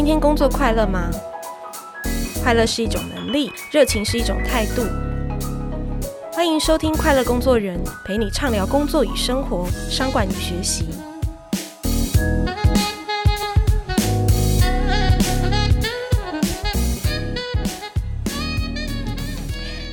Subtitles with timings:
[0.00, 1.10] 今天工作快乐吗？
[2.42, 4.82] 快乐是一种能力，热情是一种态度。
[6.32, 10.86] 欢迎收听《快乐工作人》，陪你畅聊工作与生活、商管与学习。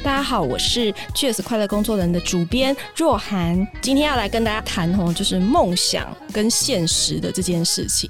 [0.01, 8.09] 大家好，我是 Cheers 快乐工作人的主编若涵，今天要来跟大家谈哦，就是梦想跟现实的这件事情。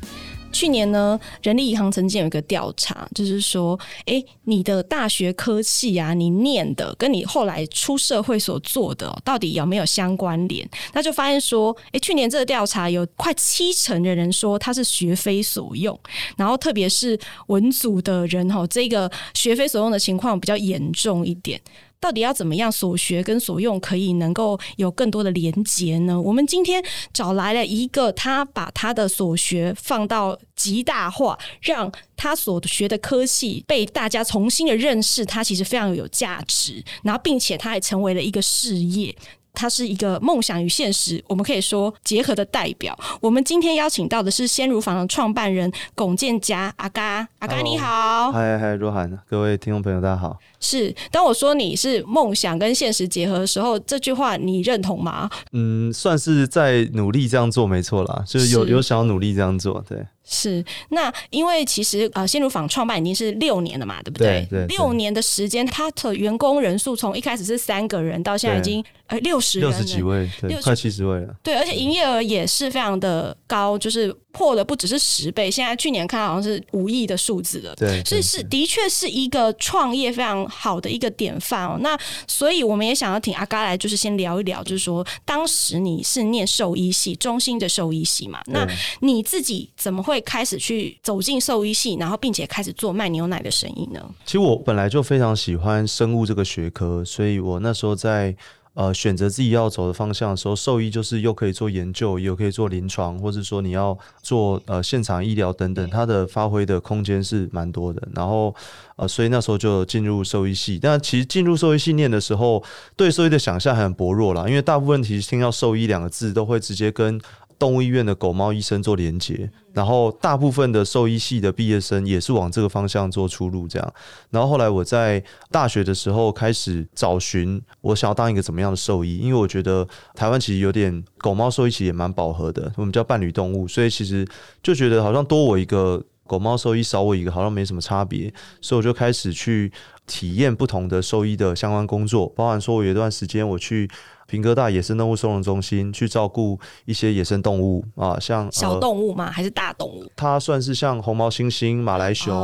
[0.57, 10.67] 去年呢，人力银行曾经有一个调查，就是说，哎，你的大学科系啊，你念的跟你后来出社会所做的，到底有没有相关联？
[10.93, 15.95] 那就发现说，哎，去年这个调查有快七成的人说他是学非所用，
[16.35, 17.15] 然后特别是
[17.49, 21.62] 文组的人哈，这个学非所用的情况比较严重一点。
[21.99, 26.20] 到底要怎么样所学跟所用可以能够有更多的连接呢？
[26.21, 39.15] 我们今天找来了一个，他把他的所学放到极大化，让他所学的科系被大家重新的认识，他其实非常有价值，然后并且他还成为了一个事业。
[39.58, 42.96] 他是一个梦想与现实，我们可以说结合的代表。
[43.20, 50.38] 我们今天邀请到的是鲜乳坊的创办人龚建嘉阿嘎，阿嘎你好，嗨嗨，若涵，各位听众朋友大家好。
[50.60, 55.28] 是，当我说你是梦想跟现实结合的时候，这句话你认同吗？
[55.54, 60.05] 嗯，算是在努力这样做，没错啦，就是有有想要努力这样做，对。
[60.29, 64.45] 是，那因为其实呃，鲜乳坊创办已经是六年了嘛，对不对？
[64.50, 71.33] 对，对，六年的时间，它的员工人数从一开始是三个人，到现在已经呃六十人，六十几位，对，快七十位了。
[71.41, 77.75] 对，而且营业额也是非常的高，就是破的不只是十倍，现在去年看好像是五亿的数字了。
[77.75, 81.78] 对，所以是的确是一个创业非常好的一个典范哦。
[81.81, 81.97] 那
[82.28, 88.67] 所以我们也想要请阿嘎来，就是先聊一聊，就是说当时你是念兽医系，中心的兽医系嘛，那
[89.00, 90.22] 你自己怎么会？
[90.28, 94.13] 开始去走进兽医系，然后并且开始做卖牛奶的生意呢？
[94.25, 98.35] 其实我本来就非常喜欢生物这个学科，所以我那时候在
[98.77, 108.07] 呃选择自己要走的方向的时候，兽医就是又可以做研究，又可以做临床，或者说你要做呃现场医疗等等，它的发挥的空间是蛮多的。
[108.13, 108.53] 然后
[108.97, 110.77] 呃，所以那时候就进入兽医系。
[110.79, 112.63] 但其实进入兽医系念的时候，
[112.95, 117.19] 对兽医的想象还很薄弱啦，因为大部分其实听到兽医两个字，都会直接跟
[117.59, 123.94] 动物医院的狗猫医生做连接，然后大部分的兽医系的毕业生也是往这个方向做出路，这样。
[124.29, 134.28] 然后后来我在大学的时候开始找寻，我想要当一个怎么样的兽医，因为我觉得台湾其实有点狗猫兽医其实也蛮饱和的，我们叫伴侣动物，所以其实
[134.62, 138.31] 就觉得好像多我一个狗猫兽医，少我一个好像没什么差别，
[138.62, 139.72] 所以我就开始去
[140.06, 143.90] 体验不同的兽医的相关工作，包含说我有一段时间我去。
[144.27, 149.31] 屏科大野生动物收容中心去照顾一些野生动物啊，像小动物吗？
[149.31, 150.05] 还是大动物？
[150.15, 152.35] 它算是像红毛猩猩、马来熊、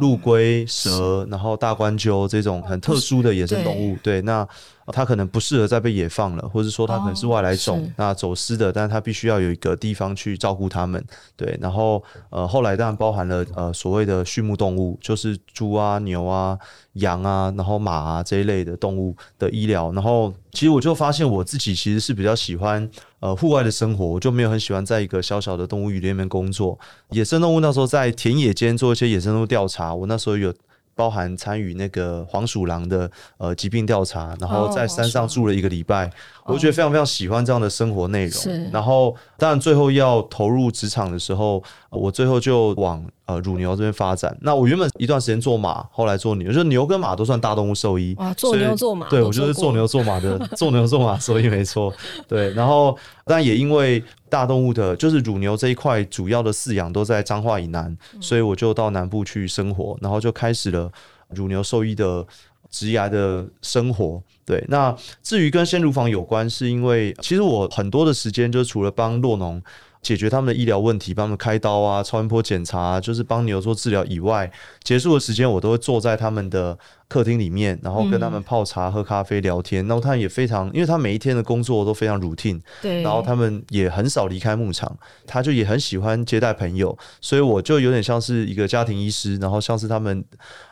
[0.00, 3.96] 陆龟、蛇，然后大冠鸠这种很特殊的野生动物。
[4.02, 4.46] 对，那。
[4.92, 11.02] 它可能不适合再被野放了，或者说它可能是外来种，哦、那走私的，但是它必须要有一个地方去照顾它们。
[11.36, 16.56] 对，然后呃，后来当然包含了呃所谓的畜牧动物，就是猪啊、牛啊、
[16.92, 19.90] 羊啊，然后马啊这一类的动物的医疗。
[19.92, 22.88] 然后其实我就发现我自己其实是比较喜欢
[23.20, 26.78] 呃户外的生活，我就没有很喜欢在一个小小的动物园里面工作。
[27.10, 30.52] 野生动物那时候在田野间做一些野生动物调查，我那时候有。
[30.94, 36.06] 包含参与那个黄鼠狼的呃疾病调查，然后在山上住了一个礼拜，
[36.44, 38.32] 哦、我觉得非常非常喜欢这样的生活内容。
[38.32, 44.36] 是，然后当然最后要投入职场的时候，我最后就往呃乳牛这边发展。
[44.40, 48.14] 那我原本一段时间做马，后来做牛，就牛跟马都算大动物兽医。
[48.18, 51.92] 哇， 做牛做马，对我就是做牛做马的，做牛做马兽医没错。
[52.28, 54.02] 对，然后但也因为。
[54.32, 60.90] 大动物的，就是乳牛这一块主要的饲养都在彰化以南，所以我就到南部去生活，然后就开始了
[61.34, 62.26] 乳牛兽医的
[62.70, 64.22] 职涯的生活。
[64.46, 69.60] 对，那至于跟鲜乳坊有关，是因为其实我很多的时间就除了帮洛农
[70.02, 74.52] 解决他们的医疗问题，帮他们开刀啊、超音波检查，就是帮牛做治疗以外，
[74.82, 76.78] 结束的时间我都会坐在他们的。
[77.12, 79.86] 客厅里面，然后跟他们泡茶、喝咖啡、聊天。
[79.86, 83.02] 然后他们也非常，因为他每一天的工作都非常 routine，对。
[83.02, 90.24] 然后他们也很少离开牧场，他就也很喜欢接待朋友，所以我就有点像是一个家庭医师，然后像是他们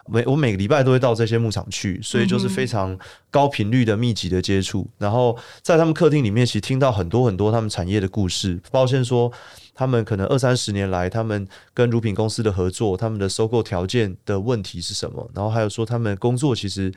[0.06, 2.98] 每我每个礼拜都会到这些牧场去，所以就是非常
[3.30, 4.88] 高频率的密集的接触。
[4.96, 9.30] 然后在他们客厅里面，其实听到很多很多他们产业的故事，抱歉说。
[9.74, 15.30] 他们可能二三十年来，他们跟乳品公司的合作，他们的收购条件的问题是什么？
[15.34, 16.92] 然后还有说，他们工作其实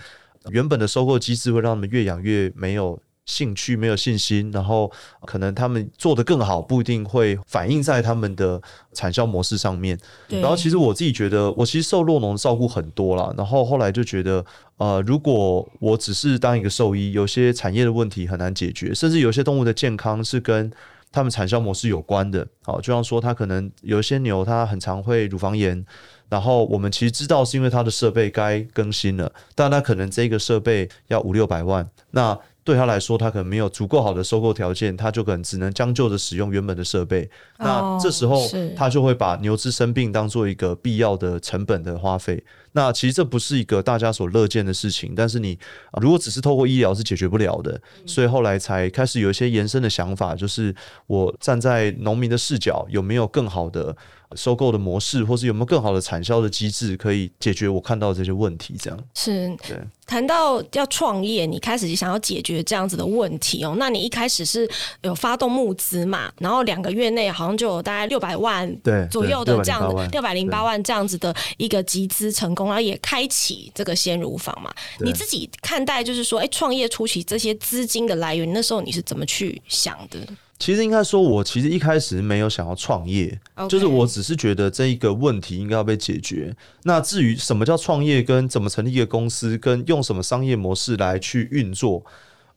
[0.49, 4.91] 原本的收购机制会让他们越养越没有兴趣、没有信心，然后
[5.25, 8.61] 可能他们做得更好，不一定会反映在他们的
[8.91, 9.97] 产销模式上面。
[10.27, 14.45] 然后其实我自己觉得，我其实受洛农照顾很多了，然后后来就觉得，
[14.75, 20.69] 呃，如果我只是当一个兽医，有些产业的问题很难解决，甚至有些动物的健康是跟
[21.13, 22.45] 他们产销模式有关的。
[22.63, 25.85] 好，就像说，它可能有一些牛，它很常会乳房炎。
[26.29, 37.29] 然后我们其实知道是因为它的设备该更新了，但他可能这个设备要五六百万，那对他来说，他可能没有足够好的收购条件，他就可能只能将就着使用原本的设备。
[37.59, 38.41] 那这时候
[38.75, 42.43] 他就会把牛只生病当做一个必要的成本的花费。
[42.75, 45.57] 那其实这不是一个大家所乐见的事情，但是你
[46.01, 50.73] 如果只是透过医疗是解决不了的，所以后来才开始有一些延伸的想法，就是
[51.05, 53.95] 我站在农民的视角，有没有更好的
[54.35, 58.75] 收购的模式，或是有没有更好的产销的机制，可以解决我看到的这些问题？
[58.79, 59.55] 这样是。
[59.67, 59.77] 对。
[60.05, 63.75] 谈到要创业，你开始想要解决这样子的问题哦。
[63.79, 64.69] 那你一开始是
[65.01, 66.31] 有发动募资嘛？
[66.39, 74.71] 然后两个月内好像就有大概六百万对左右的这样的六百零八万这样子的一个集资成功，然后也开启这个鲜乳坊嘛。
[74.99, 80.19] 你自己看待就是说，哎，创业初期这些资金的来源，那时候你是怎么去想的？
[80.59, 86.55] 其实应该说，我其实一开始没有想要创业.就是我只是觉得这一个问题应该要被解决。
[86.83, 92.03] 那至于什么叫创业，跟怎么成立一个公司，跟用什么商业模式来去运作，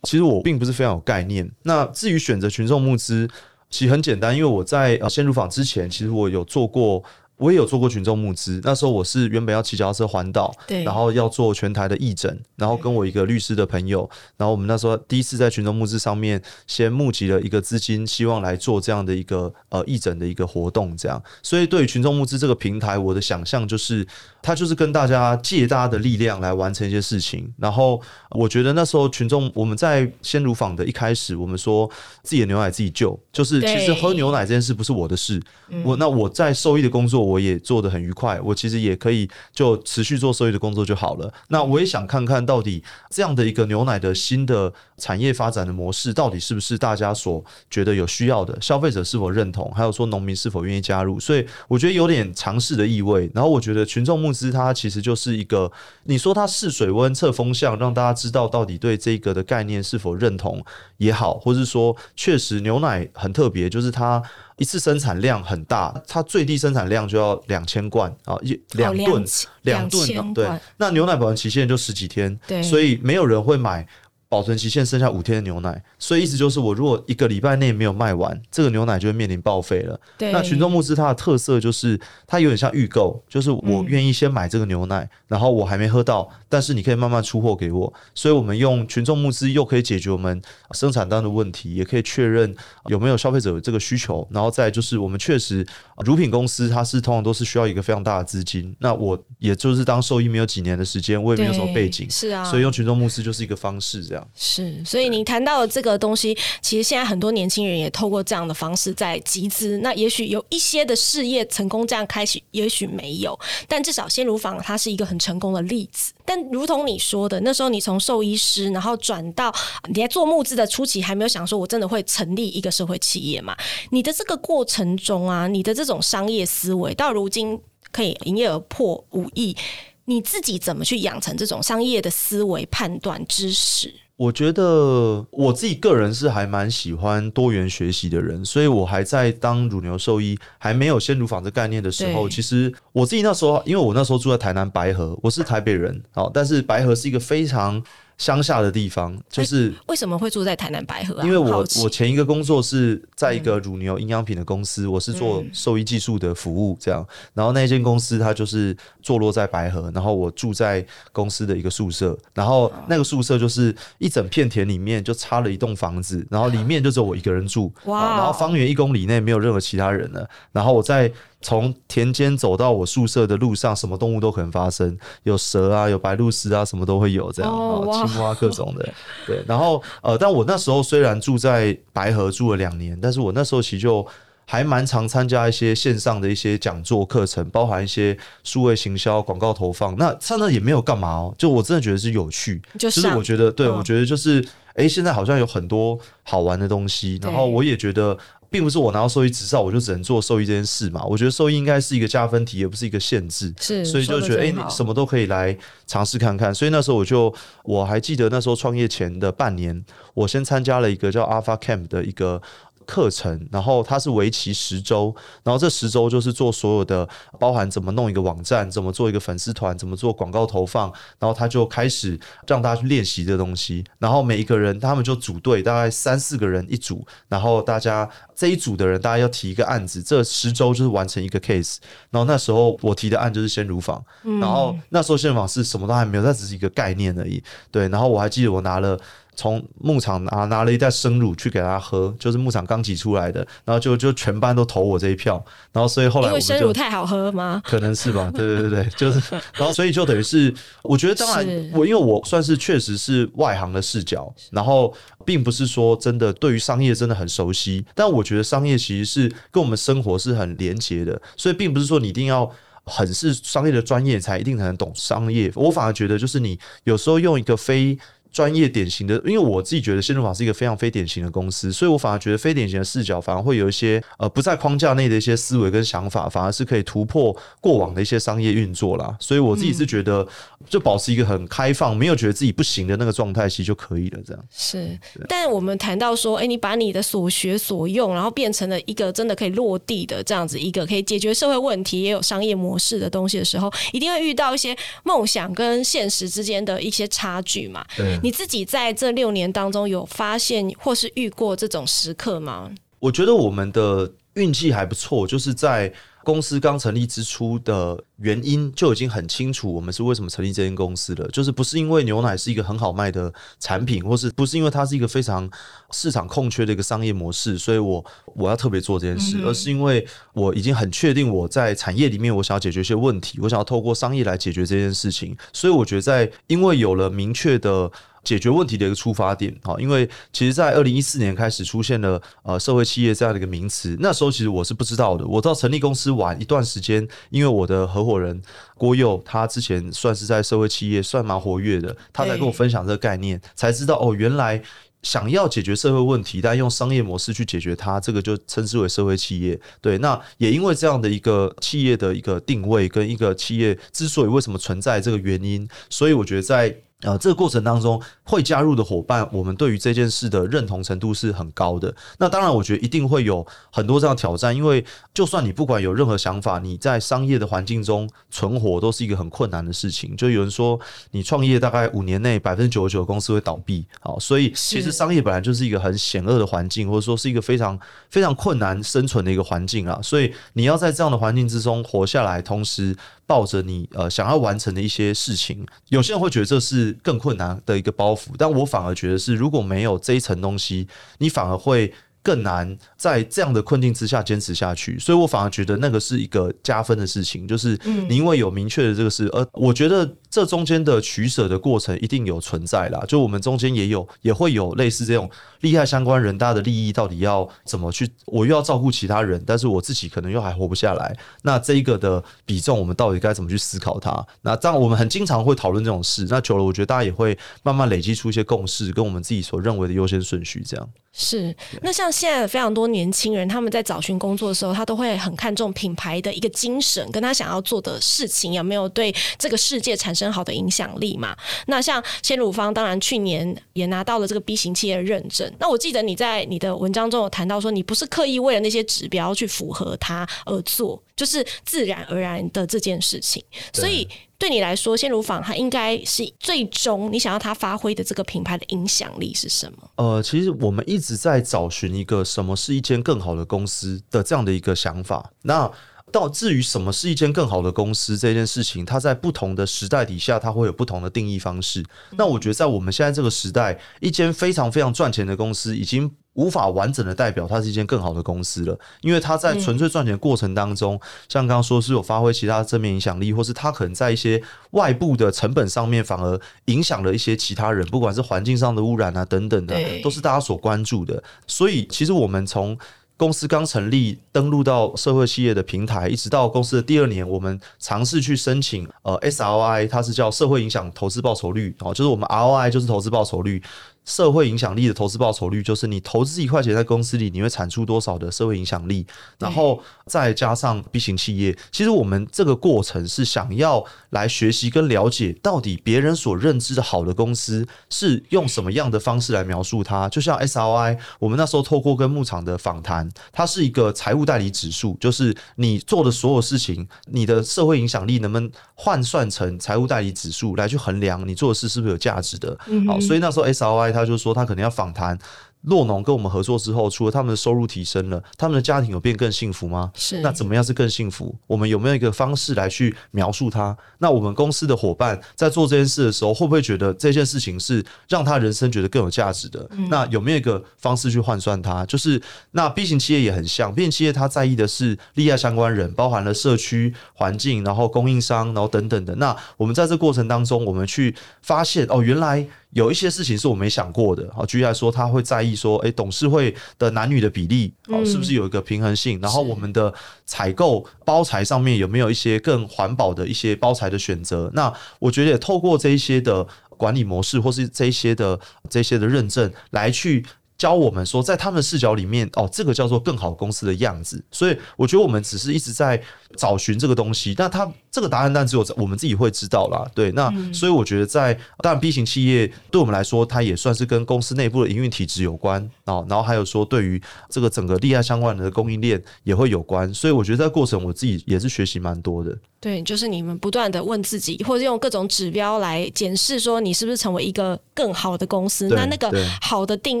[0.02, 1.48] 其实我并不是非常有概念。
[1.62, 3.28] 那至于选择群众募资，
[3.70, 7.02] 其实很简单，因为我在呃陷入坊之前，其实我有做过。
[7.42, 21.20] 我也有做过群众募资，那时候我是原本要骑脚踏车环岛，对，然后要做全台的义诊，然后跟我一个律师的朋友，然后我们那时候第一次在群众募资上面先募集了一个资金，希望来做这样的一个呃义诊的一个活动，这样。
[21.42, 24.06] 所以对于群众募资这个平台，我的想象就是，
[24.40, 27.52] 它就是跟大家借大家的力量来完成一些事情。
[27.58, 28.00] 然后
[28.30, 31.90] 我觉得那时候群众我们在鲜乳坊的一开始，我们说
[32.22, 35.42] 自己的牛奶自己救，就是其实喝牛奶这件事不是我的事，
[35.84, 37.31] 我那我在兽医的工作。
[37.32, 41.32] 我也做得很愉快，我其实也可以就持续做收益的工作就好了。
[41.48, 48.60] 那我也想看看到底这样的一个牛奶的新的产业发展的模式，到底是不是大家所觉得有需要的？
[48.60, 49.72] 消费者是否认同？
[49.74, 51.18] 还有说农民是否愿意加入？
[51.18, 53.30] 所以我觉得有点尝试的意味。
[53.34, 55.70] 然后我觉得群众募资它其实就是一个，
[56.04, 60.62] 你说它试水温、测风向，让大家知道到底对这个的概念是否认同
[60.98, 64.22] 也好，或是说确实牛奶很特别，就是它。
[64.62, 69.24] 一次生产量很大，它最低生产量就要两千罐啊，一两吨
[69.62, 73.84] 两吨，对，那牛奶保质期限就十几天，对，所以没有人会买。
[74.32, 80.00] 保存期限剩下五天的牛奶，所以意思就是，我如果一个礼拜内没有卖完，这个牛奶就会面临报废了。
[80.16, 87.92] 对，那群众募资它的特色就是，它有点像预购，就是我愿意先买这个牛奶，嗯、然后我还没喝到，但是你可以慢慢出货给我。
[88.14, 90.40] 所以我们用群众募资又可以解决我们
[90.70, 92.56] 生产端的问题，也可以确认
[92.86, 94.26] 有没有消费者有这个需求。
[94.30, 95.66] 然后再就是，我们确实
[96.06, 98.74] 乳品公司它是通常都是需要一个非常大的资金。
[98.80, 104.21] 那我也就是当兽医没有几年的时间，我也没有什么背景，是啊，所以用群众募资就是一个方式，这样。
[104.34, 109.78] 是，所以你谈到的这个东西，其实现在很多年轻人也透过这样的方式在集资。
[109.78, 113.38] 那也许有一些的事业成功这样开始，也许没有，
[113.68, 116.12] 但至少鲜乳坊它是一个很成功的例子。
[116.24, 119.54] 但如同你说的，那时候你从兽医师，然后转到
[119.88, 123.56] 你在做募资的初期，还没有想说我真的会成立一个社会企业嘛？
[123.90, 129.56] 你的这个过程中啊，你的这种商业思维，到如今可以营业额破五亿，
[130.04, 133.92] 你自己怎么去养成这种商业的思维、判断、知识？
[134.22, 147.82] 我觉得我自己个人是还蛮喜欢多元学习的人，所以我还在当乳牛兽医还没有先乳坊这概念的时候，其实我自己那时候，因为我那时候住在台南白河，我是台北人，好，但是白河是一个非常。
[148.18, 151.24] 乡下的地方，就是为什么会住在台南白河啊？
[151.24, 157.06] 因为我我前一个工作是在一个乳牛营养品的公司，我是做兽医技术的服务这样。
[157.34, 168.16] 然后那间公司它就是坐落在白河，然后我住在公司的一个宿舍，然后那个宿舍就是一整片田里面就插了一栋房子，然后里面就只有我一个人住，哇！
[168.16, 171.12] 然后方圆一公里内没有任何其他人了，然后我在。
[171.42, 178.88] 从田间走到我宿舍的路上，什么动物都可能发生，有蛇啊，有白鹭鸶啊，什么都会有这样，哦、青蛙各种的。
[179.26, 184.06] 对，然后呃，但我那时候虽然住在白河住了两年，但是我那时候其实就
[184.46, 189.96] 还蛮常参加一些线上的一些讲座课程，包含一些数位行销、广告投放。
[189.96, 194.44] 那上那也没有干嘛哦，就我真的觉得是有趣，就是我觉得，对、嗯、我觉得就是，
[194.74, 198.16] 哎，现在好像有很多好玩的东西，然后我也觉得。
[198.52, 201.02] 并不是我拿到兽医执照我就只能做兽医这件事嘛。
[201.04, 203.52] 我觉得兽医应该是一个加分题，也不是一个限制。
[203.58, 205.56] 是，所以就觉得哎、欸，你什么都可以来
[205.86, 206.54] 尝试看看。
[206.54, 212.40] 所以那时候我就我还记得那时候创业前的半年，我先参加了一个叫 Alpha Camp 的一个。
[212.86, 217.08] 课程，然后它是为期十周，然后这十周就是做所有的，
[217.38, 231.76] 包含怎么弄一个网站，怎么做一个粉丝团，怎么做广告投放，然后他就开始让大家去练习这东西，然后每一个人他们就组队，大概三四个人一组，然后大家这一组的人，大家要提一个案子，这十周就是完成一个 case，
[232.10, 234.04] 然后那时候我提的案就是先乳房，
[234.40, 238.98] 然后那时候鲜乳坊是什么都还没有，那只是一个概念而已，对，然后我还记得我拿了。
[239.34, 247.60] 从牧场拿拿了一袋生乳去给他喝，就是牧场刚挤出来的，然后就就全班都投我这一票，然后所以后来我们就因为生乳太好喝吗？
[247.64, 262.50] 可能是吧，对对对对，就是，然后所以就等于是，我觉得当然我因为我算是确实是外行的视角，然后并不是说真的对于商业真的很熟悉，但我觉得商业其实是跟我们生活是很连结的，所以并不是说你一定要
[262.84, 267.98] 很是商业的专业才一定才能懂商业，我反而觉得就是你有时候用一个非。
[268.32, 279.14] 专业典型的，因为我自己觉得鲜乳坊是一个非常非典型的公司，所以我反而觉得非典型的视角反而会有一些呃不在框架内的一些思维跟想法，反而是可以突破过往的一些商业运作啦。
[279.20, 280.26] 所以我自己是觉得，
[280.66, 284.18] 就保持一个很开放，没有觉得自己不行的那个状态，其实就可以了。
[284.26, 284.98] 这样是，
[285.28, 297.84] 但我们谈到说，哎、欸，你把你的所学所用，然后变成了一个真的可以落地的这样子一个可以解决社会问题，也有商业模式的东西的时候，一定会遇到一些梦想跟现实之间的一些差距嘛。
[297.94, 298.18] 对。
[298.22, 302.70] 你自己在这六年当中有发现或是遇过这种时刻吗？
[302.98, 305.92] 我觉得我们的运气还不错，就是在。
[306.24, 311.28] 公司刚成立之初的原因就已经很清楚，我们是为什么成立这间公司了。
[311.28, 315.50] 就是不是因为牛奶是一个很好卖的产品，或是不是因为它是一个非常
[315.90, 325.36] 市场空缺的一个商业模式，所以我我要特别做这件事，而是因为我已经很确定我在产业里面我想要解决一些问题，我想要透过商业来解决这件事情。
[325.52, 327.90] 所以我觉得在因为有了明确的。
[328.24, 335.26] 解决问题的一个出发点，哈，因为其实，在二零一四年开始出现了呃社会企业这样的一个名词，那时候其实我是不知道的。
[335.26, 338.40] 我到成立公司晚一段时间，因为我的合伙人
[338.76, 344.62] 郭佑，他之前算是在社会企业算蛮活跃的，他在跟我分享这个概念，才知道哦，原来
[345.02, 349.58] 想要解决社会问题，但用商业模式去解决它，这个就称之为社会企业。
[349.80, 356.74] 对，那也因为这样的一个企业的一个定位跟一个企业之所以为什么存在这个原因，所以我觉得在。
[357.02, 361.92] 呃，这个过程当中会加入的伙伴，我们对于这件事的认同程度是很高的。
[362.18, 370.16] 那当然，我觉得一定会有很多这样的挑战，因为就算你不管有任何想法，你在商业的环境中存活都是一个很困难的事情。
[370.16, 370.78] 就有人说，
[371.10, 377.78] 你创业大概五年内百分之九十九的公司会倒闭，好，所以其实商业本来就是一个很险恶的环境，或者说是一个非常
[378.10, 379.98] 非常困难生存的一个环境啊。
[380.02, 386.96] 所以你要在这样的环境之中活下来，同时抱着你呃想要完成的一些事情，有些人会觉得这是。
[387.02, 390.86] 更困难的一个包袱，但我反而觉得是，如果没有这一层东西，
[391.18, 394.98] 你反而会更难在这样的困境之下坚持下去。
[394.98, 397.76] 所以我反而觉得那个是一个加分的事情，就是
[398.08, 400.08] 你因为有明确的这个事，而我觉得。
[400.32, 408.10] 这中间的取舍的过程一定有存在啦，就我们中间也有也会有类似这种利害相关人，大的利益到底要怎么去？
[408.24, 411.14] 我又要照顾其他人，但是我自己可能又还活不下来。
[411.42, 414.26] 那这一个的比重，我们到底该怎么去思考它？
[414.40, 416.26] 那这样我们很经常会讨论这种事。
[416.30, 420.64] 那久了，我觉得大家也会慢慢累积出一些共识，跟我们自己所认为的优先顺序。
[420.66, 421.54] 这样是。
[421.82, 430.21] 那像现在非常多年轻人，他们在找寻工作的时候，他都会很看重品牌的一个精神，跟他想要做的事情有没有对这个世界产生。
[430.22, 431.36] 真好的影响力嘛？
[431.66, 435.52] 那像鲜乳坊，当然去年也拿到了这个 B 型企业的认证。
[435.58, 443.44] 那我记得你在你的文章中有谈到说，你不是刻意为了那些指标去符合它而做，就是自然而然的这件事情。
[443.72, 449.90] 所以对你来说，鲜乳坊它应该是最终你想要它发挥的这个品牌的影响力是什么？
[449.96, 455.32] 呃，其实我们一直在找寻一个什么是一间更好的公司的这样的一个想法。
[455.42, 455.68] 那
[456.12, 461.82] 到至于什么是一间更好的公司这件事情，它在不同的时代底下，它会有不同的定义方式。
[462.16, 474.42] 那我觉得，在我们现在这个时代，一间非常非常赚钱的公司，已经无法完整的代表它是一间更好的公司了，因为它在纯粹赚钱过程当中，像刚刚说是有发挥其他正面影响力，或是它可能在一些
[474.72, 481.22] 外部的成本上面，反而影响了一些其他人，不管是环境上的污染啊等等的，都是大家所关注的。
[481.46, 482.78] 所以，其实我们从
[483.16, 493.62] 公司刚成立，登录到社会企业的平台，一直到公司的第二年，我们尝试去申请呃 SRI，它是叫社会影响投资报酬率哦，就是我们 ROI 就是投资报酬率。
[494.04, 499.06] 社会影响力的投资报酬率，就是你投资一块钱在公司里，你会产出多少的社会影响力，
[499.38, 501.56] 然后再加上 B 型企业。
[501.70, 510.08] 其实我们这个过程是想要来学习跟了解，到底别人所认知的好的公司是用什么样的方式来描述它。
[510.08, 522.58] 就像 SRI，我们那时候透过跟牧场的访谈，它是一个财务代理指数，就是你做的所有事情，你的社会影响力能不能换算成财务代理指数来去衡量你做的事是不是有价值的。
[522.88, 523.91] 好，所以那时候 SRI。
[523.92, 525.18] 他就说，他可能要访谈
[525.62, 529.92] 洛农跟我们合作之后，除了他们的收入提升了，他们的家庭有变更幸福吗？
[529.94, 530.20] 是。
[530.20, 531.32] 那怎么样是更幸福？
[531.46, 533.76] 我们有没有一个方式来去描述它？
[533.98, 539.64] 那我们公司的伙伴在做这件事的时候，会不会觉得这件事情是让他人生觉得更有价值的？
[539.70, 539.88] 嗯。
[539.88, 541.86] 那有没有一个方式去换算它？
[541.86, 542.20] 就是
[542.50, 549.14] 那 B 型企业也很像，B 型企业他在意的是利害相关人，包含了社区环境，然后供应商，然后等等的。
[549.14, 552.48] 那我们在这过程当中，我们去发现哦，原来。
[552.72, 559.20] 有一些事情是我没想过的，好，举例来说，他会在意说，诶、欸，董事会的男女的比例，哦，是不是有一个平衡性？
[559.20, 559.92] 然后我们的
[560.24, 564.50] 采购包材上面有没有一些更环保的一些包材的选择？
[564.54, 568.38] 那我觉得也透过这一些的管理模式，或是这一些的
[568.70, 570.24] 这些的认证来去。
[570.58, 574.22] 教我们说，在他们的视角里面，哦，这个叫做更好公司的样子。
[574.30, 576.00] 所以我觉得我们只是一直在
[576.36, 577.34] 找寻这个东西。
[577.38, 579.84] 那他这个答案，但只有我们自己会知道啦。
[579.94, 586.04] 对，那所以我觉得在当然 B 型企业对我们来说，它也算是跟公司内部的营运体制有关啊。
[586.08, 589.92] 然后还有说，对于这个整个利害相关的供应链也会有关。
[589.92, 592.36] 所以我觉得在过程，我自己也是学习蛮多的。
[592.60, 598.68] 对，就是你们不断的问自己，或者用各种指标来检视，说你是不是成为一个更好的公司。
[598.68, 600.00] 那那个好的定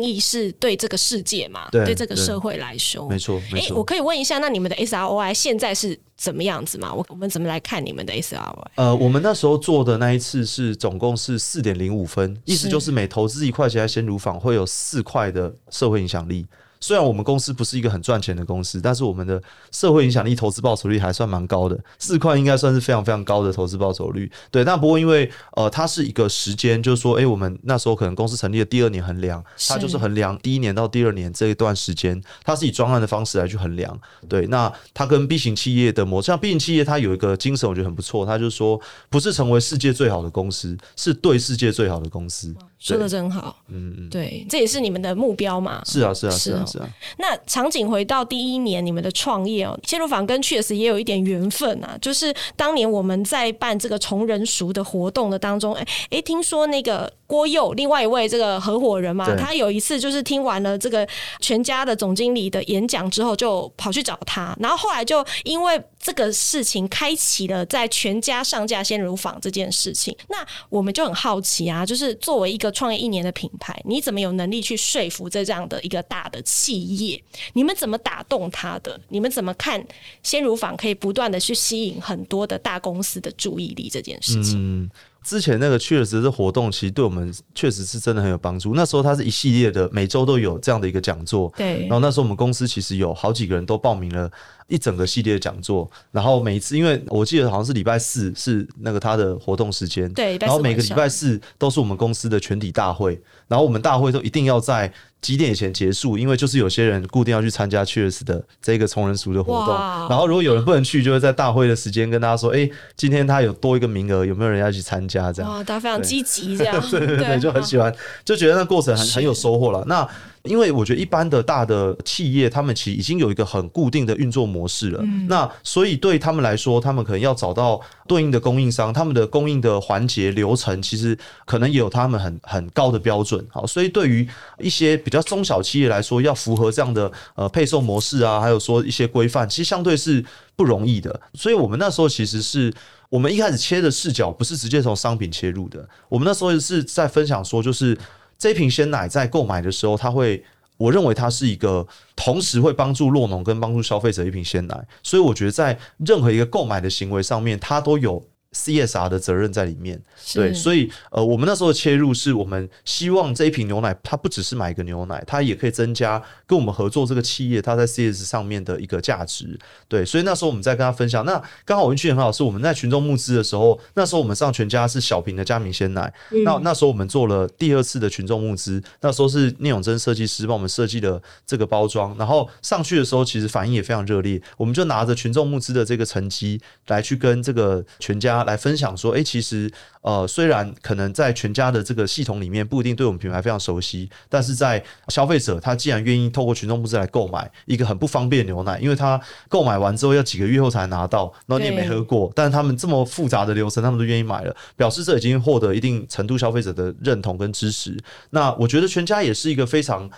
[0.00, 1.68] 义是对这个世界嘛？
[1.72, 3.42] 对，对这个社会来说，没错。
[3.54, 6.94] 诶，我可以问一下，那你们的 SROI 现在是怎么样子嘛？
[6.94, 8.66] 我我们怎么来看你们的 SROI？
[8.76, 16.46] 呃，我们那时候做的那一次是总共是四点零五分，意思就是每投资一块钱在鲜乳坊会有四块的社会影响力。
[16.82, 24.30] 虽然我们公司不是一个很赚钱的公司，但是我们的社会影响力投资报酬率还算蛮高的，四块应该算是非常非常高的投资报酬率。
[24.50, 33.96] 对，但不过因为呃，它是一个时间，就是说，哎、欸，我们那时候可能公司成立的第二年衡量，它就是衡量第一年到第二年这一段时间，它是以专案的方式来去衡量。
[34.28, 42.52] 对，那它跟 B 型企业的模式，像 B 型企业，它有一个精神，我觉得很不错，它就是说，不是成为世界最好的公司，是对世界最好的公司。
[42.78, 45.80] 说的真好，嗯嗯，对，这也是你们的目标嘛？
[45.84, 46.88] 是啊，是啊，是啊，是啊。
[47.18, 51.96] 那场景回到第一年，你们的创业哦，千如坊跟 Cheers 也有一点缘分啊。
[52.00, 61.06] 就是当年我们在办这个崇仁熟的活动的当中，哎哎，听说那个郭佑，另外一位这个合伙人嘛，他有一次就是听完了这个
[61.40, 70.14] 全家的总经理的演讲之后，就跑去找他，然后后来就因为这个事情开启了在全家上架鲜乳坊这件事情。
[70.28, 77.22] 那我们就很好奇啊，就是作为一个创业一年的品牌，你怎么有能力去说服这这样的一个大的企业？
[77.52, 79.00] 你们怎么打动他的？
[79.08, 79.82] 你们怎么看
[80.24, 84.90] 鲜乳坊可以不断的去吸引很多的大公司的注意力这件事情？
[85.24, 88.74] 之前那个 Cheers 的活动，其实对我们确实是真的很有帮助。
[88.74, 91.52] 那时候它是一系列的，每周都有这样的一个讲座。
[91.56, 94.30] 对，然后那时候我们公司其实有好几个人都报名了。
[94.68, 104.90] 一整个系列的讲座，然后每一次，因为我记得好像是礼拜四是那个他的活动时间，对，然后每个礼拜四都是我们公司的全体大会，然后我们大会都一定要在
[105.22, 109.74] 几点以前结束，因为就是有些人固定要去参加 Cheers 的这个崇仁淑的活动，
[110.08, 115.32] 然后如果有人不能去，就会在大会的时间跟大家说，哎，今天他有多一个名额，有没有人要去参加？
[115.32, 119.84] 这样，哇，大家非常积极，这样， 对对对，就很喜欢，就觉得那过程很 很有收获了。
[119.86, 120.06] 那
[120.44, 124.98] 因为我觉得一般的大的企业，他们其实已经有一个很固定的运作模式了。
[125.02, 133.46] 嗯、那所以对他们来说，他们可能要找到对应的供应商，他们的供应的环节流程，其实可能也有他们很很高的标准。
[133.50, 134.28] 好，所以对于
[134.58, 140.24] 一些比较中小企业来说，要符合这样的呃配送模式啊，还有说一些规范，其实相对是
[140.56, 141.20] 不容易的。
[141.34, 142.72] 所以我们那时候其实是
[143.08, 145.88] 我们一开始切的视角，不是直接从商品切入的。
[146.08, 147.96] 我们那时候是在分享说，就是。
[148.42, 150.42] 这瓶鲜奶在购买的时候，它会，
[150.76, 158.20] 我认为它是一个同时会帮助落农跟帮助消费者一瓶鲜奶，所以我觉得在任何一个购买的行为上面，它都有。
[158.52, 160.00] CSR 的责任在里面，
[160.34, 188.41] 对，所以呃，我们那时候切入是我们希望这一瓶牛奶，它不只是买一个牛奶，它也可以增加跟我们合作这个企业它在 CS 上面的一个价值，对，所以那时候我们在跟他分享，那刚好我运气很好，是我们在群众募资的时候，那时候我们上全家是小瓶的佳明鲜奶，嗯、那那时候我们做了第二次的群众募资，那时候是聂永贞设计师帮我们设计的这个包装，然后上去的时候其实反应也非常热烈，我们就拿着群众募资的这个成绩来去跟这个全家。
[188.42, 189.70] 家来分享说，哎、欸，其实
[190.02, 207.96] 呃，虽然可能在全家的这个系统里面不一定对我们品牌非常熟悉，但是在消费者他既然愿意透过群众募资来购买一个很不方便的牛奶，因为他购买完之后要几个月后才拿到，然后你也没喝过，但是他们这么复杂的流程，他们都愿意买了，表示这已经获得一定程度消费者的认同跟支持。
[208.30, 210.10] 那我觉得全家也是一个非常。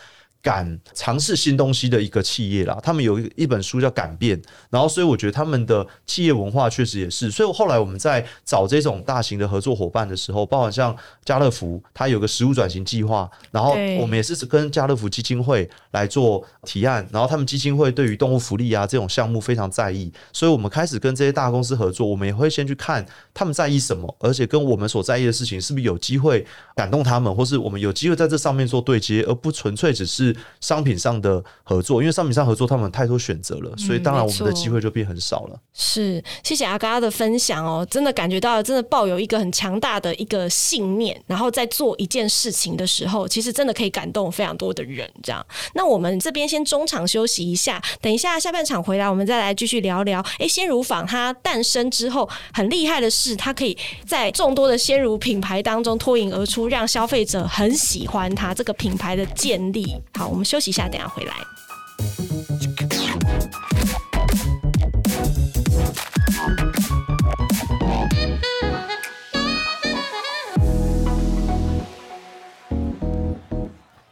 [0.45, 7.31] 敢尝试新东西的一个企业啦，他们有一本书叫《敢变》，然后所以我觉得他们的企业文化确实也是。
[7.31, 23.03] 所以后来我们在找这种大型的合作伙伴的时候，包括像家乐福，它有个食物转型计划，然后我们也是跟家乐福基金会来做提案，然后他们基金会对于动物福利啊这种项目非常在意，所以我们开始跟这些大公司合作，我们也会先去看
[23.33, 30.34] 他们在意什么，而且跟我们所在意的事情是不是有机会感动他们，或是我们有机会在这上面做对接，而不纯粹只是。
[30.61, 35.55] 商品上的合作，因为商品上合作，他们太多选择了，所以当然我们的机会就变很少了。
[35.55, 45.11] 嗯、是，谢谢阿嘎的分享哦，真的感觉到真的抱有一个很强大的一个信念，然后在做一件事情的时候，其实真的可以感动非常多的人。
[45.23, 45.45] 这样，
[45.75, 50.25] 那我们这边先中场休息一下，等一下下半场回来，我们再来继续聊聊。
[50.39, 59.95] 哎，鲜乳坊它诞生之后很厉害的是，它可以在众多的鲜乳品牌当中脱颖而出，让消费者很喜欢它这个品牌的建立。
[60.15, 60.75] 好，我们休息一。
[60.75, 61.35] 下，等下回来。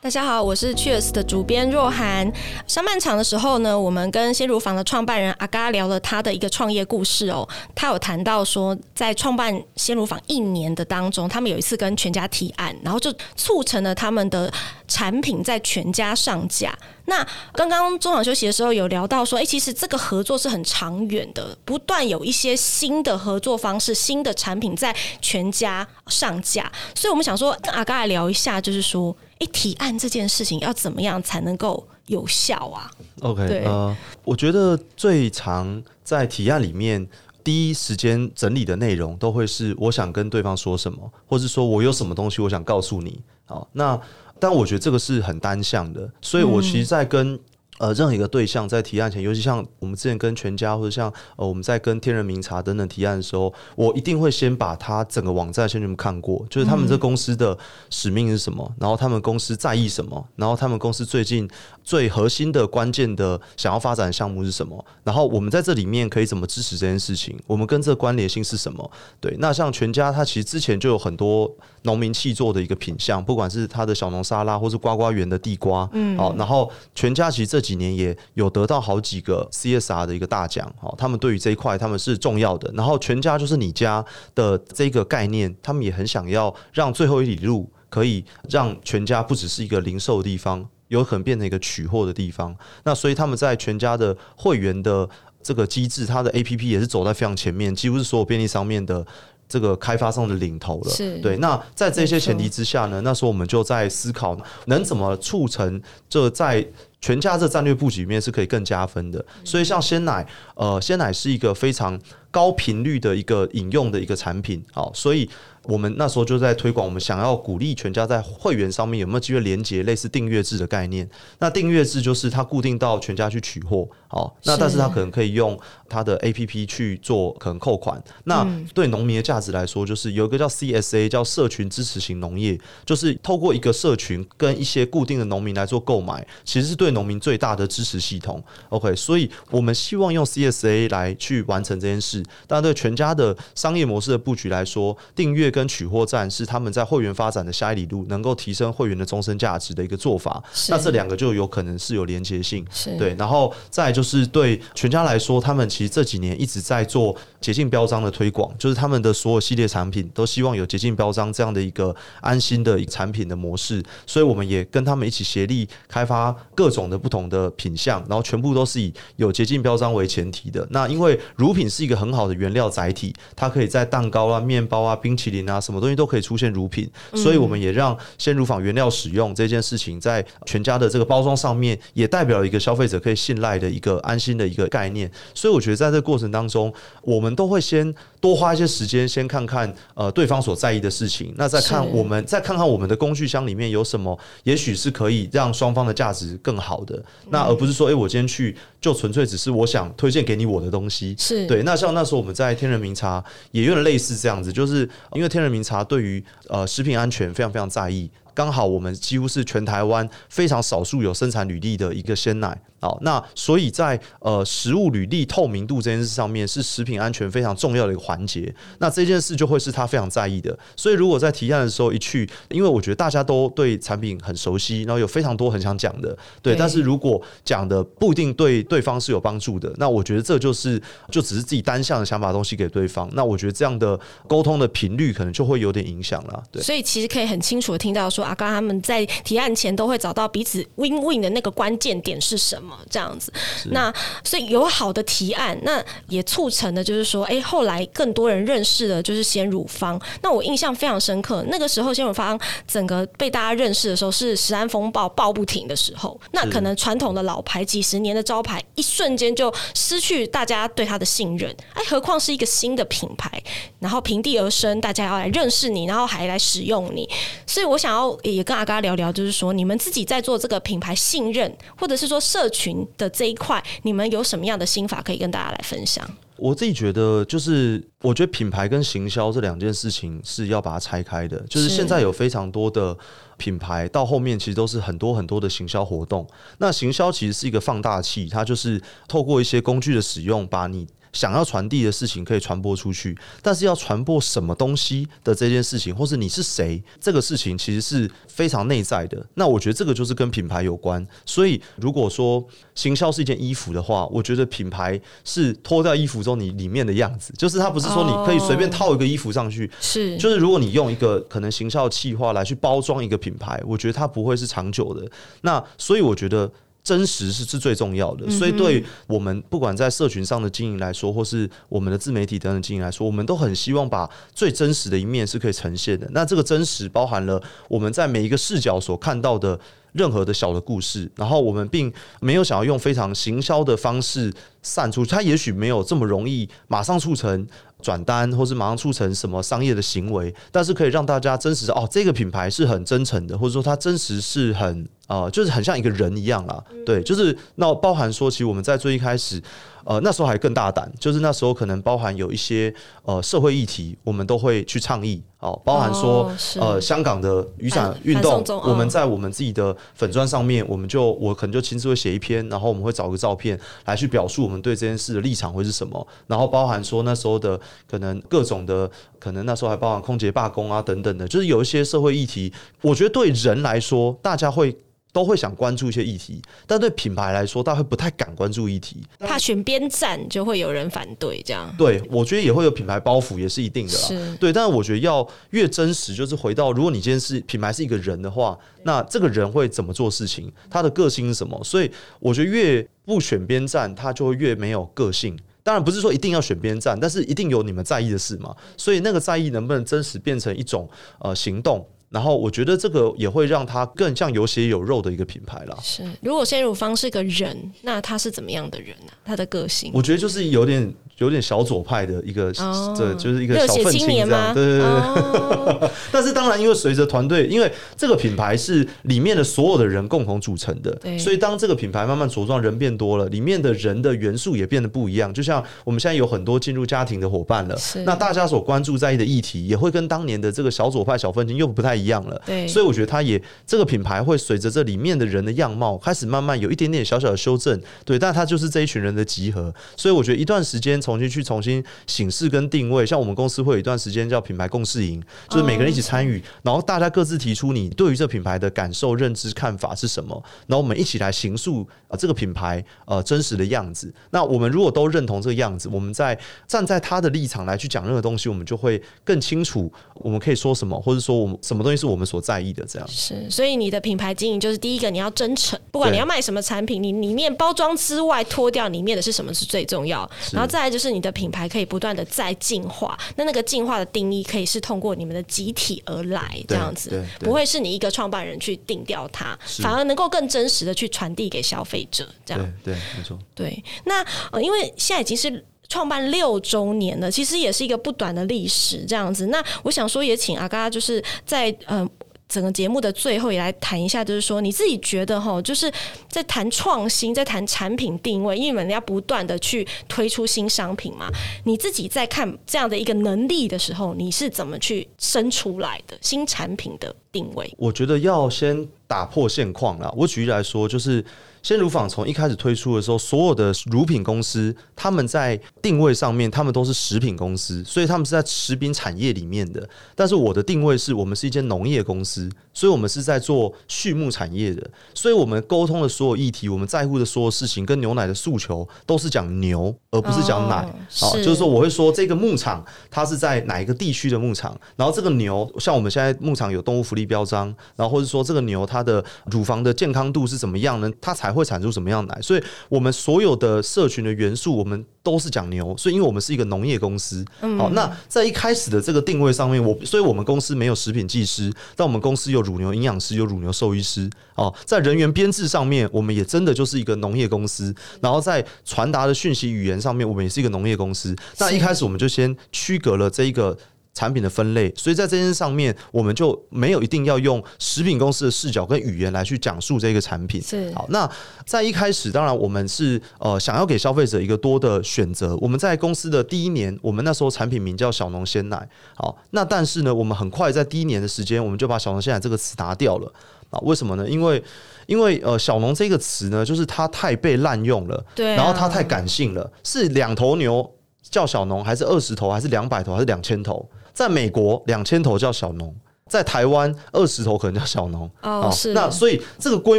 [0.02, 2.28] 大家好，我是 Cheers 的主编若涵。
[2.66, 7.48] 上半场的时候呢，我们跟鲜乳坊的创办人阿嘎聊了他的一个创业故事哦。
[7.72, 14.52] 他有谈到说，在创办鲜乳坊一年的当中，他们有一次跟全家提案，然后就促成了他们的
[14.88, 16.76] 产品在全家上架。
[17.04, 26.72] 那刚刚中场休息的时候有聊到说，哎，其实这个合作是很长远的，不断有一些新的合作方式、新的产品在全家上架。
[26.92, 29.16] 所以我们想说，跟阿嘎来聊一下，就是说。
[29.44, 37.06] 欸、提案这件事情要怎么样才能够有效啊？OK，对呃，我觉得最常在提案里面
[37.42, 43.20] 第一时间整理的内容，都会是我想跟对方说什么，或是说我有什么东西我想告诉你。
[43.44, 44.00] 好，那
[44.38, 47.40] 但我觉得这个是很单向的，所以我其实，在跟、嗯
[47.82, 57.58] 呃，任何一个对象在提案前，尤其像我们之前跟全家，或者像呃我们在跟天人茗茶等等提案的时候，我一定会先把他整个网站先给你们看过，就是他们这公司的
[57.90, 61.50] 使命是什么，然后他们公司在意什么，然后他们公司最近
[61.82, 68.88] 最核心的关键的想要发展的项目是什么，然后我们在这里面可以怎么支持这件事情，我们跟这个关联性是什么？
[69.20, 82.70] 对，那像全家，它其实之前就有很多农民气做的一个品相，不管是它的小农沙拉，或是瓜瓜园的地瓜，嗯，好，然后全家其实这几几年也有得到好几个 CSR 的一个大奖，哦，他们对于这一块他们是重要的。
[82.74, 92.54] 然后全家就是你家的这个概念，他们也很想要让最后一里路可以让全家不只是一个零售的地方，有可能变成一个取货的地方。
[92.84, 95.08] 那所以他们在全家的会员的
[95.42, 99.04] 这个机制，它的 APP 也是走在非常前面，几乎是所有便利商店的
[99.48, 100.90] 这个开发商的领头了。
[101.20, 101.36] 对。
[101.38, 106.66] 那在这些前提之下呢，那时候我们就在思考能怎么促成这在。
[107.02, 115.28] 全家这战略布局里面是可以更加分的，所以像鲜奶，呃，鲜奶是一个非常高频率的一个饮用的一个产品，好，所以。
[115.66, 121.08] 我们那时候就在推广，我们想要鼓励全家在会员上面有没有机会连接类似订阅制的概念？
[121.38, 125.56] 那订阅制就是它固定到全家去取货，好，那但是它可能可以用
[125.88, 128.02] 它的 APP 去做可能扣款。
[128.24, 138.42] 那对农民的价值来说，就是有一个叫 CSA，叫社群支持型农业，就是透过一个社群跟一些固定的农民来做购买，其实是对农民最大的支持系统。
[138.70, 142.20] OK，所以我们希望用 CSA 来去完成这件事。
[142.46, 145.52] 当然，对全家的商业模式的布局来说，订阅。
[145.52, 150.42] 跟取货站是他们在会员发展的下一里路，能够提升会员的终身价值的一个做法。
[150.70, 152.64] 那这两个就有可能是有连接性，
[152.98, 153.14] 对。
[153.16, 163.82] 然后再就是对全家来说，他们其实这几年一直在做捷径标章的推广，就是他们的所有系列产品都希望有捷径标章这样的一个安心的产品的模式。
[164.06, 170.66] 所以我们也跟他们一起协力开发各种的不同的品相，然后全部都是以有洁净标章为前提的。
[170.70, 175.42] 那因为乳品是一个很好的原料载体，它可以在蛋糕啊、面包啊、冰淇淋。
[175.42, 185.10] 啊，什么东西都可以出现乳品，所以我们也让鲜乳坊原料使用这件事情，在全家的这个包装上面，也代表了一个消费者可以信赖的一个安心的一个概念。
[185.34, 197.02] 所以我觉得在这个过程当中，我们都会先多花一些时间，先看看呃对方所在意的事情，那再看我们再看看我们的工具箱里面有什么，也许是可以让双方的价值更好的。
[197.30, 201.16] 那而不是说，哎、欸，我今天去就纯粹只是我想推荐给你我的东西。
[201.18, 201.64] 是对。
[201.64, 208.08] 那像那时候我们在天人茗茶也有点类似这样子，就是因为天人茗茶对于呃食品安全非常非常在意。
[208.34, 218.52] 刚好我们几乎是全台湾非常少数有生产履历的一个鲜奶，好，那所以在呃食物履历透明度这件事上面，是食品安全非常重要的一个环节。
[218.80, 220.58] 那这件事就会是他非常在意的。
[220.74, 226.56] 所以如果在提案的时候一去，因为我觉得大家都对产品很熟悉，然后有非常多很想讲的，对。
[226.56, 233.08] 但是如果讲的不一定对对方是有帮助的，那我觉得这就是就只是自己单向的想把东西给对方。
[233.12, 236.42] 那我觉得这样的沟通的频率可能就会有点影响了。
[236.50, 236.60] 对。
[236.60, 238.22] 所以其实可以很清楚的听到说。
[238.22, 242.71] 阿刚他们在提案前都会找到彼此 win win 的那个关键点是什么？
[242.90, 243.32] 这样子，
[243.66, 243.92] 那
[244.24, 250.00] 所以有好的提案，那也促成的就是说，哎、欸，后来更多人认识了就是鲜乳方。
[250.22, 261.54] 那我印象非常深刻，那个时候鲜乳方整个被大家认识的时候是食安风暴爆不停的时候，那可能传统的老牌几十年的招牌，一瞬间就失去大家对它的信任。
[261.74, 263.30] 哎，何况是一个新的品牌，
[263.78, 267.08] 然后平地而生，大家要来认识你，然后还来使用你，
[267.46, 268.12] 所以我想要。
[268.22, 272.61] 也跟阿嘎聊聊，就是说你们自己在做这个品牌信任，或者是说社群
[272.96, 276.08] 的这一块，你们有什么样的心法可以跟大家来分享？
[276.36, 281.38] 我自己觉得，就是我觉得品牌跟行销这两件事情是要把它拆开的。
[281.48, 282.96] 就是现在有非常多的
[283.36, 286.26] 品牌，到后面其实都是很多很多的行销活动。
[286.58, 290.86] 那行销其实是一个放大器，它就是透过一些工具的使用，把你。
[291.12, 299.24] 想要传递的事情可以传播出去，但是要传播什么东西的这件事情，或是你是谁，这个事情其实是非常内在的。
[299.34, 301.06] 那我觉得这个就是跟品牌有关。
[301.26, 302.44] 所以如果说
[302.74, 315.06] 行销是一件衣服的话，我觉得品牌是脱掉衣服之后你里面的样子，就是它不是说你可以随便套一个衣服上去，是就是如果你用一个可能行销企划来去包装一个品牌，我觉得它不会是长久的。
[315.42, 316.50] 那所以我觉得。
[316.84, 326.08] 真实是是最重要的，所以对我们不管在社群上的经营来说，或是我们的自媒体等等经营来说，我们都很希望把最真实的一面是可以呈现的。
[326.12, 329.58] 那这个真实包含了我们在每一个视角所看到的
[329.92, 337.46] 任何的小的故事，然后我们并没有想要用非常行销的方式散出，它也许没有这么容易马上促成
[337.80, 344.88] 转单，或是马上促成什么商业的行为，但是可以让大家真实的哦，这个品牌是很真诚的，或者说它真实是很。
[345.12, 349.38] 啊、呃，就是很像一个人一样啦，对，就是那包含说，其实我们在最一开始，
[349.84, 374.74] 呃，那时候还更大胆，就是那时候可能包含有一些呃社会议题，我们都会去倡议，哦，包含说、哦、呃香港的雨伞运动，我们在我们自己的粉砖上面，我们就我可能就亲自会写一篇，然后我们会找个照片来去表述我们对这件事的立场会是什么，然后包含说那时候的可能各种的，可能那时候还包含空姐罢工啊等等的，就是有一些社会议题，我觉得对人来说，大家会。
[375.12, 381.72] 都会想关注一些议题，但对品牌来说，大家会不太敢关注议题，怕选边站就会有人反对，这样。
[381.76, 383.98] 对，我觉得也会有品牌包袱，也是一定的啦。
[384.08, 391.62] 是对，但是我觉得要越真实，就是回到，如果你今天是品牌是一个人的话，那这个人会怎么做事情，他的个性是什么？
[391.62, 395.38] 所以我觉得越不选边站，他就会越没有个性。
[395.62, 398.52] 当然不是说一定要选边站，但是一定有你们在意的事嘛。
[398.76, 400.88] 所以那个在意能不能真实变成一种
[401.20, 401.86] 呃行动？
[402.12, 405.76] 然后我觉得这个也会让它更像有血有肉的一个品牌了。
[405.82, 409.12] 是，如果鲜乳方是个人，那他是怎么样的人呢？
[409.24, 409.90] 他的个性？
[409.94, 410.92] 我觉得就是有点。
[411.18, 414.84] 有点小左派的一个，这、哦、就是一个小愤青这样，对对对。
[414.84, 425.32] 哦、 但是当然，因为随着团队，因为这个品牌是里面的所有的人共同组成的，对所以当这个品牌慢慢茁壮，人变多了，里面的人的元素也变得不一样。
[425.32, 432.40] 就像我们现在有很多进入家庭的伙伴了，是那大家所关注在意的议题，也会跟当年的这个小左派、小愤青又不太一样了。
[432.46, 437.80] 对，所以我觉得它也这个品牌会随着这里面的人的样貌开始慢慢有一点点小小的修正。
[438.04, 439.72] 对，但它就是这一群人的集合。
[439.96, 454.12] 所以我觉得一段时间重新去重新醒视跟定位，像我们公司会有一段时间叫品牌共事营，就是每个人一起参与，然后大家各自提出你对于这品牌的感受、认知、看法是什么，然后我们一起来形塑啊这个品牌呃真实的样子。
[454.30, 462.84] 那我们如果都认同这个样子，我们在站在他的立场来去讲任何东西，我们就会更清楚我们可以说什么，或者说我们什么东西是我们所在意的。
[462.86, 463.08] 这样。
[463.08, 482.72] 是，所以你的品牌经营就是第一个你要真诚，不管你要卖什么产品，你里面包装之外脱掉里面的是什么是最重要，然后再来就是你的品牌可以不断的再进化，那那个进化的定义可以是通过你们的集体而来，这样子不会是你一个创办人去定掉它，反而能够更真实的去传递给消费者，这样。
[482.82, 483.38] 对，对，没错。
[483.54, 489.48] 对，那呃，因为现在已经是创办六周年了，其实也是一个不短的历史，这样子。
[489.48, 491.74] 那我想说，也请阿嘎就是在。
[491.86, 492.08] 呃
[492.48, 495.90] 整个节目的最后也来谈一下，就是说你自己觉得哈，就是
[496.28, 501.30] 在谈创新，在谈产品定位，因为人家不断的去推出新商品嘛。
[501.64, 507.74] 你自己在看这样的一个能力的时候，你是怎么去生出来的新产品的定位？
[507.78, 510.12] 我觉得要先打破现况啦。
[510.14, 511.24] 我举例来说，就是。
[511.62, 519.88] 鲜乳坊从一开始推出的时候，所有的乳品公司，他们在定位上面，他们都是食品公司，所以他们是在食品产业里面的。
[520.16, 524.90] 但是我的定位是我们是一间农业公司，所以我们是在做畜牧产业的。
[525.14, 530.84] 所以我们沟通的所有议题，我们在乎的所有事情，跟牛奶的诉求，都是讲牛，而不是讲奶。
[531.14, 541.08] 好，就是说我会说这个牧场它是在哪一个地区的牧场，然后这个牛，像我们现在牧场有动物福利标章，然后或者说这个牛它的乳房的健康度是怎么样呢？
[541.20, 542.40] 它才会产出什么样的奶？
[542.40, 545.94] 所以我们所有的社群的元素，我们都是讲牛。
[545.96, 547.44] 所以，因为我们是一个农业公司，
[547.78, 554.30] 好，那在一开始的这个定位上面，我，所以我们公司没有食品技师，但我们公司有乳牛营养师，有乳牛兽医师。
[554.54, 557.94] 哦，在人员编制上面，我们也真的就是一个农业公司。
[558.20, 561.34] 然后在传达的讯息语言上面，我们也是一个农业公司。
[561.58, 563.76] 那一开始我们就先区隔了这一个。
[564.14, 570.60] 产品的分类，所以在这件事上面，我们就没有一定要用食品公司的视角跟语言来去讲述这个产品。
[570.60, 571.30] 是好，那
[571.64, 575.56] 在一开始，当然我们是呃想要给消费者一个多的选择。
[575.56, 578.86] 我们在公司的第一年，我们那时候产品名叫小农鲜奶。
[579.14, 583.32] 好，那但是呢，我们很快在第一年的时间，我们就把小农鲜奶这个词拿掉了
[583.70, 583.80] 啊？
[583.80, 584.28] 为什么呢？
[584.28, 584.62] 因为
[585.06, 590.88] 因为呃小农这个词呢，就是它太被滥用了，对啊，然后它太感性了，是两头牛
[591.22, 593.88] 叫小农，还是二十头，还是两百头，还是两千头？
[594.12, 595.88] 在美国，两千头叫小农；
[596.26, 598.30] 在台湾，二十头可能叫小农。
[598.42, 598.92] 哦，是。
[598.92, 599.98] 那所以这个规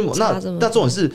[0.00, 1.10] 模，那那重点是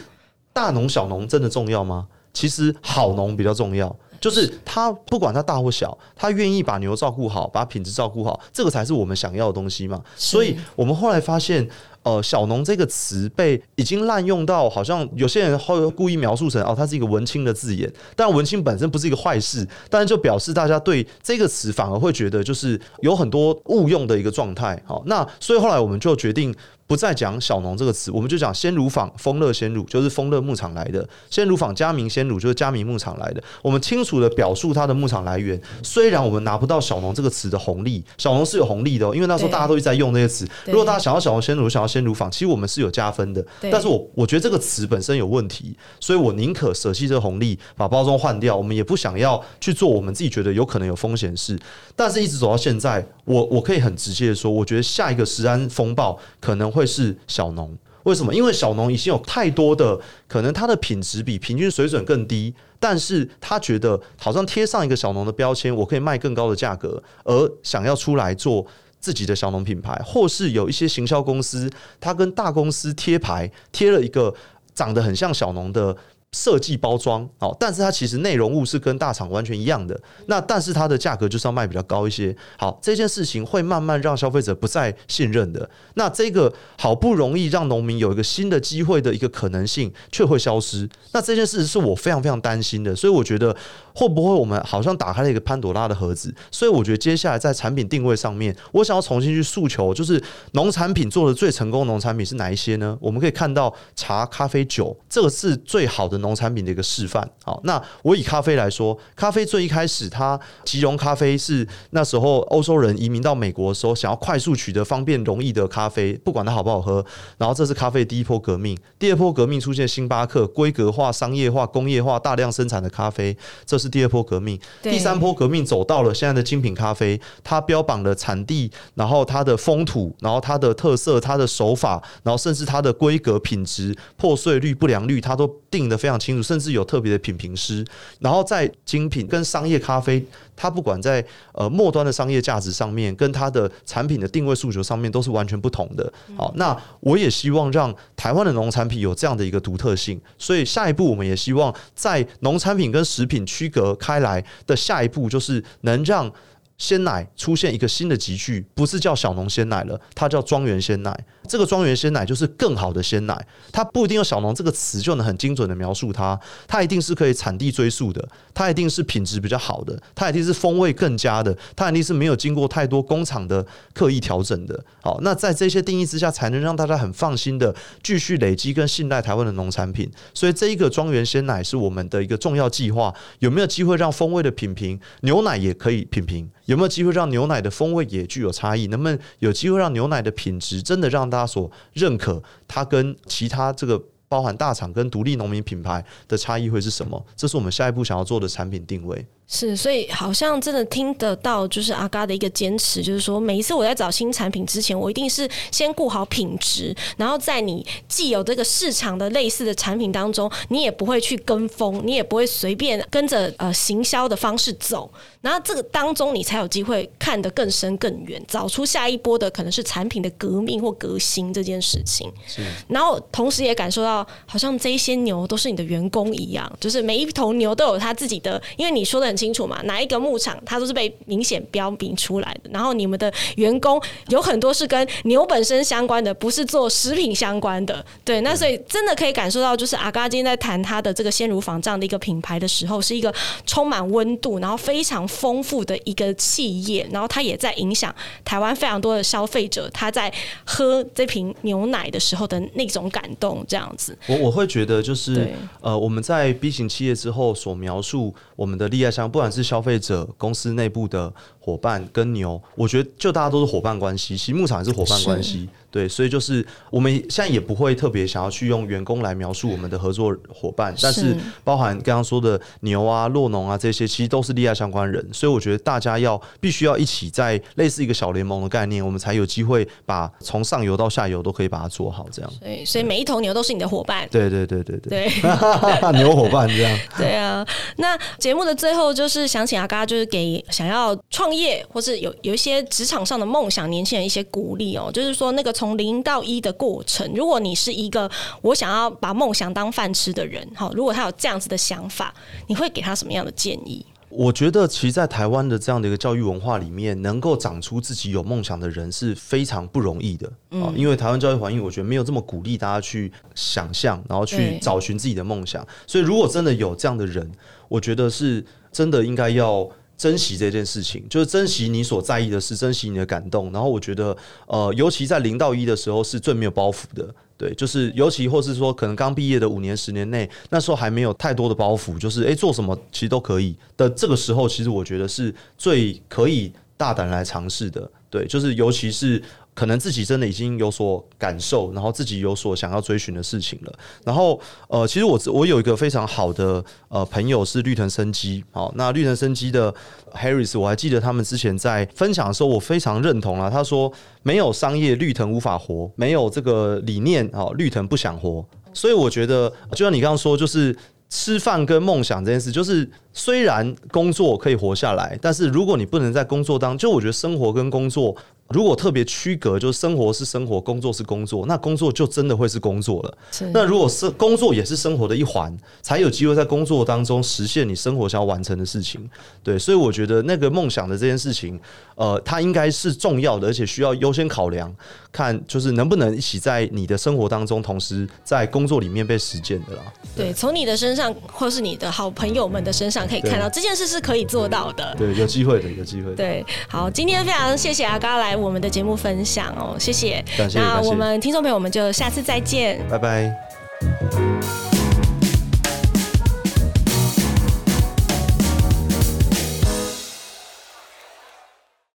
[0.51, 2.07] 大农小农真的重要吗？
[2.33, 10.01] 其实好农比较重要，就是他不管他大或小，他愿意把牛照顾好，把品质照顾好，这个才是我们想要的东西嘛。
[10.15, 11.69] 所以我们后来发现。
[12.03, 17.91] 呃，小农这个词被已经滥用到，好像有些人会故意描述成哦，它是一个文青的字眼。
[18.15, 24.81] 但文青本身不是一个坏事，但是就表示大家对这个词反而会觉得就是有很多误用的一个状态。
[24.85, 26.55] 好，那所以后来我们就决定。
[26.89, 30.99] 不再讲小农这个词，我们就讲鲜乳坊丰乐鲜乳，就是丰乐牧场来的；
[31.30, 33.43] 鲜乳坊嘉明鲜乳，就是嘉明牧场来的。
[33.62, 35.62] 我们清楚的表述它的牧场来源。
[35.84, 40.47] 虽然我们拿不到小农这个词的红利，小农是有红利的，因为那时候大家都一直在用那些词。
[40.65, 43.45] 如果大家想要小农鲜乳，想要鲜乳坊，其实我们是有加分的。
[43.71, 48.58] 但是我我觉得这个词本身有问题，所以我宁可舍弃这个红利，把包装换掉。
[48.58, 51.56] 我们也不想要去做我们自己觉得有可能有风险事。
[51.95, 56.78] 但是一直走到现在，我我可以很直接的说，我觉得下一个食安风暴可能会。
[56.79, 57.77] 会是小农？
[58.03, 58.33] 为什么？
[58.33, 68.65] 因为小农已经有太多的可能，它的品质比平均水准更低，但是他觉得好像贴上一个小农的标签，我可以卖更高的价格，而想要出来做
[69.01, 74.33] 自己的小农品牌，或是有一些行销公司，他跟大公司贴牌，贴了一个
[74.73, 75.95] 长得很像小农的。
[76.31, 79.99] 设计包装哦，但是它其实内容物是跟大厂完全一样的。
[80.27, 82.35] 那但是它的价格就是要卖比较高一些。
[82.55, 85.67] 好，这件事情会慢慢让消费者不再信任的。
[85.95, 90.87] 那这个好不容易让农民有一个新的机会的一个可能性，却会消失。
[91.13, 92.95] 那这件事是我非常非常担心的。
[92.95, 93.55] 所以我觉得
[93.95, 96.31] 会不会我们好像打开了一个潘朵拉的盒子？
[96.51, 102.95] 所以我觉得接下来在产品定位上面，我想要重新去诉求，就是农产品做的最成功农产品是哪一些呢？
[103.01, 106.18] 我们可以看到茶、咖啡、酒，这个是最好的。
[106.19, 107.27] 农产品的一个示范。
[107.43, 117.05] 好，那我以咖啡来说，咖啡最一开始，它即溶咖啡是那时候欧洲人移民到美国的时候，想要快速取得方便容易的咖啡，不管它好不好喝。
[117.38, 118.77] 然后这是咖啡第一波革命。
[118.97, 124.60] 第二波革命出现星巴克规格化、商业化、工业化、大量生产的咖啡，这是第二波革命。
[124.82, 137.86] 第三波革命走到了现在的精品咖啡，它标榜的产地，然后它的风土，然后它的特色、它的手法，然后甚至它的规格、品质、破碎率、不良率，它都定得非常清楚，甚至有特别的品评师。
[138.19, 146.12] 然后在精品跟商业咖啡，它不管在呃末端的商业价值上面，跟它的产品的定位诉求上面，都是完全不同的。
[146.36, 150.19] 好，那我也希望让台湾的农产品有这样的一个独特性。
[150.38, 156.32] 所以下一步，我们也希望在农产品跟食品区隔开来的下一步，就是能让。
[156.77, 161.25] 鲜奶出现一个新的集聚，不是叫小农鲜奶了，它叫庄园鲜奶。
[161.49, 174.79] 这个庄园鲜奶就是更好的鲜奶，它不一定用小农这个词就能很精准的描述它，它一定是可以产地追溯的，它一定是品质比较好的，它一定是风味更佳的，它一定是没有经过太多工厂的刻意调整的。
[175.02, 180.10] 好，那在这些定义之下，才能让大家很放心的继续累积跟信赖台湾的农产品。
[180.33, 183.12] 所以这一个庄园鲜奶是我们的一个重要计划。
[183.39, 186.50] 有没有机会让风味的品评，牛奶也可以品评？
[186.65, 188.85] 有没有机会让牛奶的风味也具有差异？
[188.87, 192.42] 能不能有机会让牛奶的品质真的让大他所认可？
[192.67, 197.25] 他跟其他这个包含大厂跟独立农民品牌的差异会是什么？
[197.35, 199.25] 这是我们下一步想要做的产品定位。
[199.52, 222.31] 是，所以好像真的听得到，就是阿嘎的一个坚持，就是说每一次我在找新产品之前，我一定是先顾好品质，然后在你既有这个市场的类似的产品当中，你也不会去跟风，你也不会随便跟着呃行销的方式走，然后这个当中你才有机会看得更深更远，找出下一波的可能是产品的革命或革新这件事情。
[222.45, 229.38] 是，然后同时也感受到，好像这一些牛都是你的员工一样，就是每一头牛都有他自己的，因为你说的很。
[229.40, 229.79] 清楚嘛？
[229.83, 232.69] 哪一个牧场，它都是被明显标明出来的。
[232.73, 238.06] 然后你们的员工有很多是跟牛本身相关的，不是做食品相关的。
[238.25, 243.33] 对，那所以真的可以感受到，就是阿嘎今天在谈他的这个鲜乳坊这样的一个品牌的时候，是一个
[243.65, 247.08] 充满温度，然后非常丰富的一个企业。
[247.12, 248.13] 然后它也在影响
[248.44, 250.31] 台湾非常多的消费者，他在
[250.65, 254.17] 喝这瓶牛奶的时候的那种感动，这样子。
[254.27, 255.48] 我我会觉得就是
[255.79, 259.29] 呃，我们在 B 型企业之后所描述我们的利爱乡。
[259.30, 265.69] 不管是消费者、公司内部的伙伴跟牛，我觉得就大家都是伙伴关系，其实牧场也是伙伴关系。
[265.92, 275.27] 对，所以就是我们现在也不会特别想要去用员工来描述我们的合作伙伴，但是包含刚刚说的牛啊、洛农啊这些，其实都是利亚相关人。
[275.33, 282.27] 所以我觉得大家要必须要一起在类似一个小联盟的概念，我们才有机会把从上游到下游都可以把它做好。
[282.31, 284.27] 这样，所以所以每一头牛都是你的伙伴。
[284.29, 287.00] 对对对对对，对 牛伙伴这样。
[287.17, 287.65] 对啊，
[287.98, 295.73] 那节目的最后就是想请阿嘎，就是给想要创业或是有有一些职场上的梦想年轻人一些鼓励哦，就是说那个。
[295.80, 298.30] 从零到一的过程，如果你是一个
[298.62, 302.34] 我想要把梦想当饭吃的人，好，如果他有这样子的想法，
[302.67, 304.06] 你会给他什么样的建议？
[304.27, 310.92] 我觉得，其实，在台湾的这样的一个教育文化里面，能够长出自己有梦想的人是非常不容易的啊。
[310.98, 315.88] 因为台湾教育环境，我觉得没有这么鼓励大家去想象，然后去找寻自己的梦想。
[316.06, 317.50] 所以，如果真的有这样的人，
[317.88, 318.62] 我觉得是
[318.92, 319.90] 真的应该要。
[320.19, 323.71] 珍惜这件事情，就是珍惜你所在意的事，珍惜你的感动。
[323.71, 327.33] 然后我觉得，呃，尤其在零到一的时候是最没有包袱的。
[327.57, 334.09] 对，就是尤其或是说，可能刚毕业的五年、十年内，那时候还没有太多的包袱，就是诶，做什么其实都可以的。
[334.09, 338.11] 这个时候，其实我觉得是最可以大胆来尝试的。
[338.29, 339.41] 对，就是尤其是。
[339.80, 343.94] 可能自己真的已经有所感受，然后自己有所想要追寻的事情了。
[344.25, 344.60] 然后，
[344.90, 349.94] 呃，其实我我有一个非常好的呃朋友是绿藤生机，好，那绿藤生机的
[350.34, 353.71] Harris，我还记得他们之前在分享的时候，我非常认同了。
[353.71, 354.12] 他说，
[354.44, 358.65] 没有商业，绿藤无法活；没有这个理念，哦，绿藤不想活。
[358.94, 360.94] 所以我觉得，就像你刚刚说，就是
[361.30, 368.36] 吃饭跟梦想这件事，就是虽然工作可以活下来，但是如果你不能在工作当，就我觉得生活跟工作。
[368.69, 373.37] 如果特别区隔，就是生活是生活，工作是工作，那工作就真的会是工作了。
[373.73, 379.27] 那如果是工作也是生活的一环，才有机会在工作当中实现你生活想要完成的事情。
[379.63, 381.79] 对，所以我觉得那个梦想的这件事情，
[382.13, 384.93] 呃，它应该是重要的，而且需要优先考量，
[385.31, 390.03] 看就是能不能一起在你的生活当中，同时在工作里面被实践的啦。
[390.35, 395.15] 对，从你的身上，或是你的好朋友们的身上，可以看到这件事是可以做到的。
[395.17, 396.35] 对，有机会的，有机会。
[396.35, 398.58] 对，好，今天非常谢谢阿嘎来。
[398.60, 400.43] 我们的节目分享哦，谢谢。
[400.57, 400.79] 感谢。
[400.79, 404.98] 那我们听众朋友，我们就下次再见，拜拜。